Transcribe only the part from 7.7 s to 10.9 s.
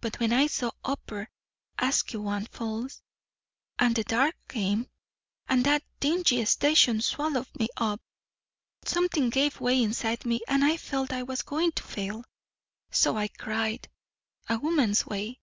up, something gave way inside me and I